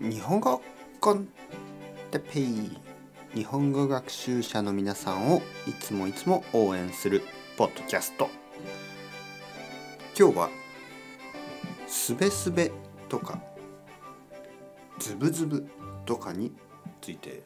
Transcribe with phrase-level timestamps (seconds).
[0.00, 0.62] 日本語
[0.98, 1.28] コン
[2.10, 2.78] テペイ
[3.34, 7.22] 日本語学習者の皆さんをいつもいつも応援する
[7.58, 8.30] ポッドキャスト。
[10.18, 10.50] 今日は
[11.86, 12.72] すべすべ
[13.10, 13.42] とか
[14.98, 15.68] ズブズブ
[16.06, 16.50] とかに
[17.02, 17.42] ついて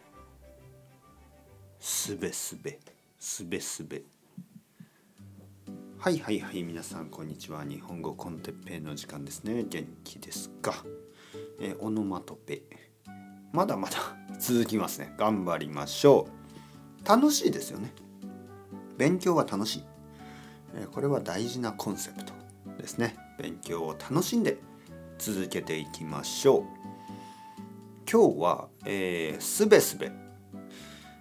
[1.81, 2.79] すべすべ
[3.19, 4.03] すべすべ
[5.99, 7.65] はいはいはい皆さんこんにちは。
[7.65, 9.65] 日本語コンテッペイの時間ですね。
[9.65, 10.85] 元気ですか、
[11.61, 12.63] えオノマトペ。
[13.53, 13.97] まだまだ
[14.39, 15.15] 続きますね。
[15.19, 16.29] 頑張りましょ
[17.05, 17.09] う。
[17.09, 17.93] 楽しいですよね。
[18.97, 19.85] 勉強は楽しい、
[20.75, 22.33] えこれは大事なコンセプト
[22.79, 23.17] ですね。
[23.39, 24.59] 勉強を楽しんで
[25.19, 26.63] 続けていきましょう。
[28.11, 30.13] 今日は、えーすべすべ。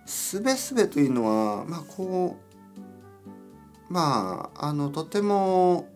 [0.05, 2.37] すべすべというのはまあこ
[3.89, 5.87] うまああのとても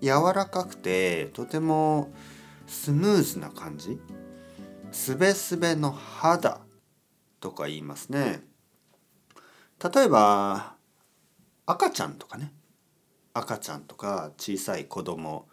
[0.00, 2.12] 柔らかくてとても
[2.68, 3.98] スムーズな感じ？
[4.92, 6.60] すべすべの肌
[7.40, 8.42] とか言いますね。
[9.92, 10.74] 例えば
[11.66, 12.52] 赤ちゃんとかね。
[13.34, 15.48] 赤ちゃんとか小さい子供。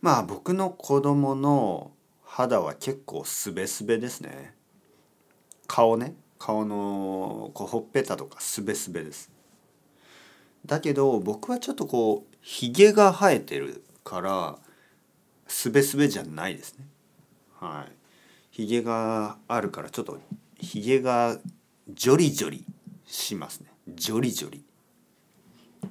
[0.00, 4.54] まあ僕の子供の肌は結構すべすべですね。
[5.66, 6.14] 顔ね。
[6.38, 9.32] 顔のこうほっぺたとかすべすべです。
[10.64, 14.58] だけど僕はちょっとこうひげが生えてるから
[15.46, 16.86] すべすべじゃないですね。
[17.58, 17.92] はい。
[18.50, 20.18] ひげがあるからちょっと
[20.58, 21.38] ひげが
[21.88, 22.64] ジョリジョリ
[23.06, 23.66] しますね。
[23.88, 24.64] ジョリジョリ。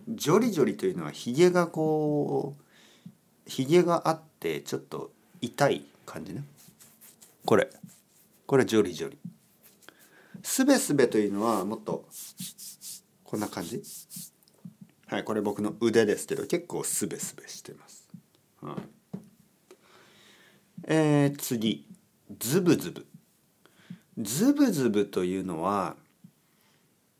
[0.09, 5.11] ジョリジョリというのはひげがこうひげがあってちょっと
[5.41, 6.43] 痛い感じね。
[7.45, 7.69] これ。
[8.45, 9.17] これジョリジョリ。
[10.43, 12.05] すべすべというのはもっと
[13.23, 13.81] こんな感じ。
[15.07, 18.07] はいこれ僕の腕ですけど結構すべすべしてます、
[18.61, 18.75] はい、
[20.87, 21.87] えー、次。
[22.39, 23.05] ズブズブ。
[24.17, 25.95] ズブズブというのは、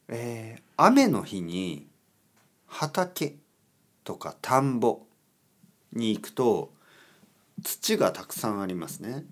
[0.08, 1.88] えー雨の日に
[2.68, 3.38] 畑
[4.04, 5.04] とか田んぼ
[5.94, 6.74] に行くと
[7.64, 9.24] 土がたくさんありますね。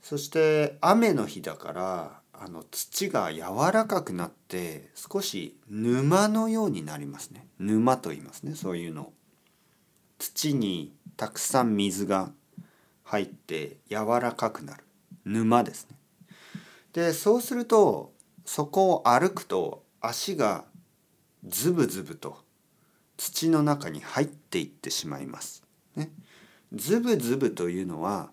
[0.00, 3.42] そして雨の日だからあの土が柔
[3.72, 7.46] らかくなって少し沼のようになりますね。
[7.58, 8.54] 沼と言いますね。
[8.54, 9.12] そういうの
[10.18, 12.32] 土にたくさん水が
[13.04, 14.84] 入って柔らかくなる
[15.24, 15.96] 沼ですね
[16.92, 18.12] でそうすると
[18.44, 20.64] そこを歩くと足が
[21.46, 22.38] ズブズブと
[23.16, 25.62] 土の中に入っていってしまいます。
[25.96, 26.10] ね、
[26.72, 28.30] ズブズブというのは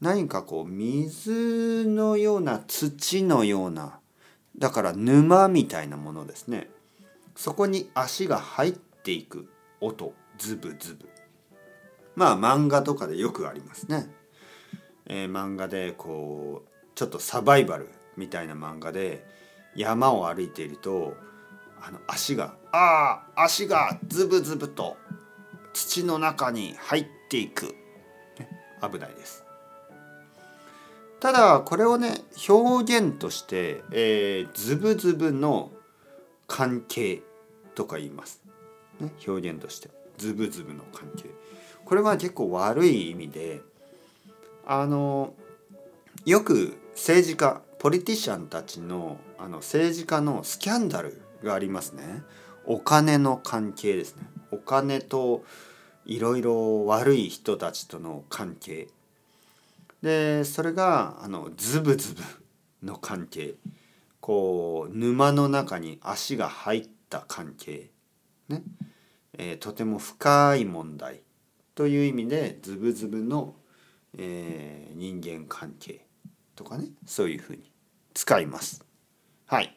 [0.00, 3.98] 何かこう水のような土のような
[4.58, 6.68] だから沼みたいなものですね。
[7.36, 9.48] そこに足が入っていく
[9.80, 11.08] 音ズブズブ。
[12.14, 14.10] まあ漫画とかでよくありますね。
[15.06, 19.24] えー漫画でこうちょっとサバイバルみたいな漫画で
[19.74, 21.14] 山を歩いていると
[21.80, 24.96] あの足がああ足がズブズブと
[25.72, 27.74] 土の中に入っていく、
[28.82, 29.44] 危ないです。
[31.20, 32.14] ただこれをね
[32.48, 35.70] 表現として、えーズブズブの
[36.46, 37.22] 関係
[37.74, 38.42] とか言います、
[39.00, 39.88] ね、表現として。
[40.18, 41.30] ズブズブの関係。
[41.92, 43.60] これは結構悪い意味で
[44.66, 45.34] あの
[46.24, 52.22] よく政治家ポリティシャンたちのあの政治家のスキャンダルがありますね。
[52.64, 54.22] お金の関係ですね。
[54.50, 55.44] お金と
[56.06, 58.88] いろいろ悪い人たちとの関係。
[60.00, 62.22] でそれがあのズブズブ
[62.82, 63.56] の関係。
[64.22, 67.90] こう沼の中に足が入った関係。
[68.48, 68.62] ね、
[69.36, 71.20] えーとても深い問題。
[71.74, 73.56] という意味でズブズブの、
[74.18, 76.06] えー人間関係
[76.54, 77.72] とかねそういうふうに
[78.14, 78.84] 使います。
[79.46, 79.76] はい、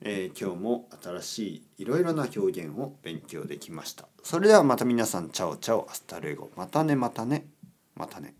[0.00, 4.06] えー今日も新しいいろいろな表現を勉強できました。
[4.22, 7.46] それではまた皆さん chao chao hasta luego またねまたね
[7.94, 8.34] またね。